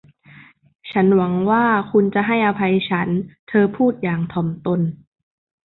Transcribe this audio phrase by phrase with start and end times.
[0.91, 3.09] ฉันหวังว่าคุณจะให้อภัยฉัน
[3.49, 4.81] เธอพูดอย่างถ่อมตน